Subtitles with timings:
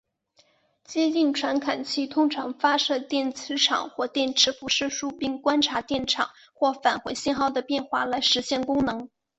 [0.83, 9.07] 接近传感器通常发射电磁场或电磁辐射束并观察电场或返回信号的变化来实现功能。